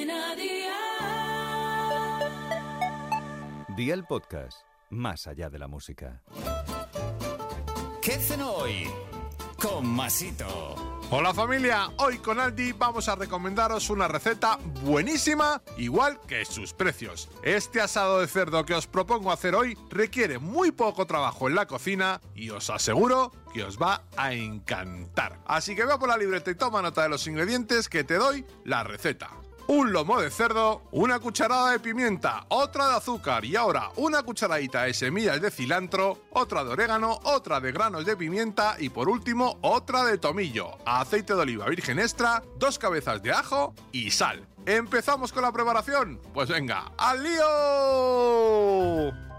Cadena 0.00 0.34
Dial. 0.34 0.76
Día 3.76 3.94
el 3.94 4.04
podcast, 4.04 4.62
más 4.88 5.26
allá 5.26 5.50
de 5.50 5.58
la 5.58 5.68
música. 5.68 6.22
¿Qué 8.00 8.12
cenó 8.12 8.50
hoy? 8.52 8.88
Con 9.60 9.86
Masito. 9.86 10.74
Hola 11.10 11.34
familia, 11.34 11.90
hoy 11.98 12.18
con 12.18 12.40
Aldi 12.40 12.72
vamos 12.72 13.08
a 13.08 13.16
recomendaros 13.16 13.90
una 13.90 14.08
receta 14.08 14.58
buenísima, 14.82 15.60
igual 15.76 16.18
que 16.26 16.44
sus 16.46 16.72
precios. 16.72 17.28
Este 17.42 17.80
asado 17.82 18.20
de 18.20 18.28
cerdo 18.28 18.64
que 18.64 18.74
os 18.74 18.86
propongo 18.86 19.32
hacer 19.32 19.54
hoy 19.54 19.76
requiere 19.90 20.38
muy 20.38 20.70
poco 20.70 21.06
trabajo 21.06 21.48
en 21.48 21.56
la 21.56 21.66
cocina 21.66 22.22
y 22.34 22.50
os 22.50 22.70
aseguro 22.70 23.32
que 23.52 23.64
os 23.64 23.76
va 23.76 24.04
a 24.16 24.32
encantar. 24.32 25.40
Así 25.46 25.74
que 25.74 25.84
ve 25.84 25.98
por 25.98 26.08
la 26.08 26.16
libreta 26.16 26.50
y 26.52 26.54
toma 26.54 26.80
nota 26.80 27.02
de 27.02 27.10
los 27.10 27.26
ingredientes 27.26 27.88
que 27.88 28.04
te 28.04 28.14
doy 28.14 28.46
la 28.64 28.84
receta 28.84 29.39
un 29.70 29.92
lomo 29.92 30.20
de 30.20 30.30
cerdo, 30.30 30.82
una 30.90 31.20
cucharada 31.20 31.70
de 31.70 31.78
pimienta, 31.78 32.44
otra 32.48 32.88
de 32.88 32.96
azúcar 32.96 33.44
y 33.44 33.54
ahora 33.54 33.92
una 33.94 34.24
cucharadita 34.24 34.82
de 34.82 34.92
semillas 34.92 35.40
de 35.40 35.52
cilantro, 35.52 36.24
otra 36.32 36.64
de 36.64 36.70
orégano, 36.70 37.20
otra 37.22 37.60
de 37.60 37.70
granos 37.70 38.04
de 38.04 38.16
pimienta 38.16 38.74
y 38.80 38.88
por 38.88 39.08
último 39.08 39.58
otra 39.60 40.04
de 40.04 40.18
tomillo, 40.18 40.76
aceite 40.84 41.34
de 41.34 41.42
oliva 41.42 41.68
virgen 41.68 42.00
extra, 42.00 42.42
dos 42.58 42.80
cabezas 42.80 43.22
de 43.22 43.30
ajo 43.30 43.72
y 43.92 44.10
sal. 44.10 44.44
¿Empezamos 44.66 45.32
con 45.32 45.42
la 45.42 45.52
preparación? 45.52 46.20
Pues 46.34 46.48
venga, 46.48 46.90
¡al 46.98 47.22
lío! 47.22 49.29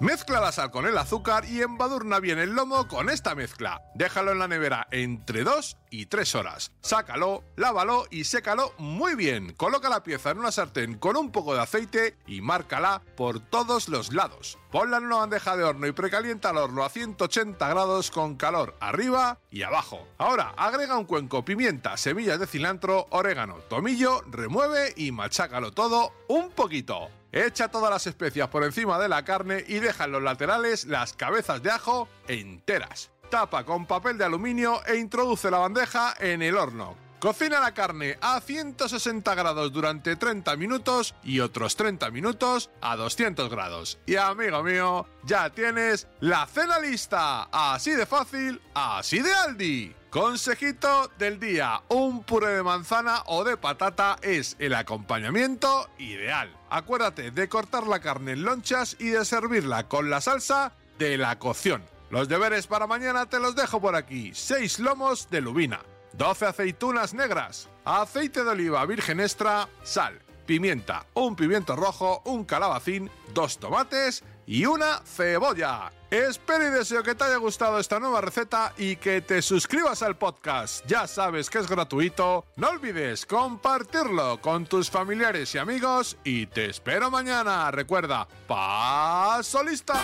Mezcla 0.00 0.40
la 0.40 0.50
sal 0.50 0.70
con 0.70 0.86
el 0.86 0.96
azúcar 0.96 1.44
y 1.44 1.60
embadurna 1.60 2.20
bien 2.20 2.38
el 2.38 2.54
lomo 2.54 2.88
con 2.88 3.10
esta 3.10 3.34
mezcla. 3.34 3.82
Déjalo 3.94 4.32
en 4.32 4.38
la 4.38 4.48
nevera 4.48 4.88
entre 4.92 5.44
2 5.44 5.76
y 5.90 6.06
3 6.06 6.36
horas. 6.36 6.72
Sácalo, 6.80 7.44
lávalo 7.56 8.06
y 8.10 8.24
sécalo 8.24 8.72
muy 8.78 9.14
bien. 9.14 9.52
Coloca 9.52 9.90
la 9.90 10.02
pieza 10.02 10.30
en 10.30 10.38
una 10.38 10.52
sartén 10.52 10.94
con 10.94 11.18
un 11.18 11.30
poco 11.30 11.54
de 11.54 11.60
aceite 11.60 12.16
y 12.26 12.40
márcala 12.40 13.02
por 13.14 13.40
todos 13.40 13.90
los 13.90 14.14
lados. 14.14 14.56
Ponla 14.72 14.96
en 14.96 15.04
una 15.04 15.16
bandeja 15.16 15.54
de 15.54 15.64
horno 15.64 15.86
y 15.86 15.92
precalienta 15.92 16.48
el 16.48 16.56
horno 16.56 16.82
a 16.82 16.88
180 16.88 17.68
grados 17.68 18.10
con 18.10 18.36
calor 18.36 18.78
arriba 18.80 19.38
y 19.50 19.64
abajo. 19.64 20.08
Ahora 20.16 20.54
agrega 20.56 20.96
un 20.96 21.04
cuenco, 21.04 21.44
pimienta, 21.44 21.98
semillas 21.98 22.40
de 22.40 22.46
cilantro, 22.46 23.06
orégano, 23.10 23.56
tomillo, 23.68 24.22
remueve 24.30 24.94
y 24.96 25.12
machácalo 25.12 25.72
todo 25.72 26.14
un 26.26 26.48
poquito. 26.52 27.10
Echa 27.32 27.68
todas 27.68 27.90
las 27.90 28.06
especias 28.06 28.48
por 28.48 28.64
encima 28.64 28.98
de 28.98 29.08
la 29.08 29.24
carne 29.24 29.64
y 29.66 29.78
deja 29.78 30.04
en 30.04 30.12
los 30.12 30.22
laterales 30.22 30.86
las 30.86 31.12
cabezas 31.12 31.62
de 31.62 31.70
ajo 31.70 32.08
enteras. 32.26 33.10
Tapa 33.30 33.64
con 33.64 33.86
papel 33.86 34.18
de 34.18 34.24
aluminio 34.24 34.84
e 34.86 34.96
introduce 34.96 35.50
la 35.50 35.58
bandeja 35.58 36.14
en 36.18 36.42
el 36.42 36.56
horno. 36.56 37.09
Cocina 37.20 37.60
la 37.60 37.74
carne 37.74 38.16
a 38.22 38.40
160 38.40 39.34
grados 39.34 39.70
durante 39.74 40.16
30 40.16 40.56
minutos 40.56 41.14
y 41.22 41.40
otros 41.40 41.76
30 41.76 42.10
minutos 42.10 42.70
a 42.80 42.96
200 42.96 43.50
grados. 43.50 43.98
Y 44.06 44.16
amigo 44.16 44.62
mío, 44.62 45.06
ya 45.24 45.50
tienes 45.50 46.08
la 46.20 46.46
cena 46.46 46.78
lista. 46.78 47.42
Así 47.52 47.90
de 47.90 48.06
fácil, 48.06 48.62
así 48.72 49.20
de 49.20 49.34
Aldi. 49.34 49.94
Consejito 50.08 51.10
del 51.18 51.38
día, 51.38 51.82
un 51.88 52.24
puré 52.24 52.54
de 52.54 52.62
manzana 52.62 53.22
o 53.26 53.44
de 53.44 53.58
patata 53.58 54.16
es 54.22 54.56
el 54.58 54.74
acompañamiento 54.74 55.90
ideal. 55.98 56.56
Acuérdate 56.70 57.32
de 57.32 57.48
cortar 57.50 57.86
la 57.86 58.00
carne 58.00 58.32
en 58.32 58.44
lonchas 58.44 58.96
y 58.98 59.10
de 59.10 59.26
servirla 59.26 59.88
con 59.88 60.08
la 60.08 60.22
salsa 60.22 60.72
de 60.98 61.18
la 61.18 61.38
cocción. 61.38 61.84
Los 62.10 62.28
deberes 62.28 62.66
para 62.66 62.88
mañana 62.88 63.26
te 63.26 63.38
los 63.38 63.54
dejo 63.54 63.80
por 63.80 63.94
aquí. 63.94 64.32
6 64.34 64.80
lomos 64.80 65.30
de 65.30 65.40
lubina, 65.40 65.80
12 66.12 66.46
aceitunas 66.46 67.14
negras, 67.14 67.68
aceite 67.84 68.44
de 68.44 68.50
oliva 68.50 68.84
virgen 68.86 69.20
extra, 69.20 69.68
sal, 69.82 70.20
pimienta, 70.46 71.06
un 71.14 71.36
pimiento 71.36 71.76
rojo, 71.76 72.22
un 72.24 72.44
calabacín, 72.44 73.10
dos 73.32 73.58
tomates 73.58 74.24
y 74.46 74.66
una 74.66 75.00
cebolla. 75.04 75.92
Espero 76.10 76.66
y 76.66 76.70
deseo 76.70 77.04
que 77.04 77.14
te 77.14 77.22
haya 77.22 77.36
gustado 77.36 77.78
esta 77.78 78.00
nueva 78.00 78.20
receta 78.20 78.74
y 78.76 78.96
que 78.96 79.20
te 79.20 79.42
suscribas 79.42 80.02
al 80.02 80.18
podcast. 80.18 80.84
Ya 80.86 81.06
sabes 81.06 81.48
que 81.48 81.58
es 81.58 81.68
gratuito. 81.68 82.44
No 82.56 82.70
olvides 82.70 83.24
compartirlo 83.26 84.40
con 84.40 84.66
tus 84.66 84.90
familiares 84.90 85.54
y 85.54 85.58
amigos 85.58 86.16
y 86.24 86.46
te 86.46 86.66
espero 86.66 87.12
mañana. 87.12 87.70
Recuerda, 87.70 88.26
paso 88.48 89.62
lista. 89.62 90.02